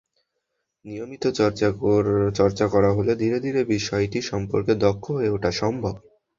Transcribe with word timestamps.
নিয়মিত 0.85 1.23
চর্চা 2.39 2.65
করা 2.73 2.89
হলে 2.97 3.13
ধীরে 3.15 3.37
ধীরে 3.45 3.61
বিষয়টি 3.73 4.19
সম্পর্কে 4.31 4.73
দক্ষ 4.85 5.05
হয়ে 5.11 5.33
ওঠা 5.35 5.51
সম্ভব। 5.61 5.93